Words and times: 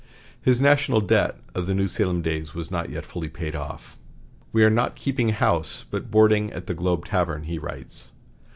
His 0.41 0.59
"national 0.59 1.01
debt" 1.01 1.37
of 1.53 1.67
the 1.67 1.73
old 1.73 1.77
New 1.77 1.87
Salem 1.87 2.23
days 2.23 2.55
was 2.55 2.71
not 2.71 2.89
yet 2.89 3.05
fully 3.05 3.29
paid 3.29 3.55
off. 3.55 3.99
"We 4.51 4.63
are 4.63 4.69
not 4.71 4.95
keeping 4.95 5.29
house, 5.29 5.85
but 5.91 6.09
boarding 6.09 6.51
at 6.53 6.65
the 6.65 6.73
Globe 6.73 7.05
tavern," 7.05 7.43
he 7.43 7.59
writes. 7.59 8.11